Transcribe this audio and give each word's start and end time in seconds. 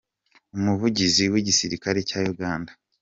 umuvugizi 0.57 1.23
w’igisirikare 1.33 1.99
cya 2.09 2.19
Uganda. 2.33 2.71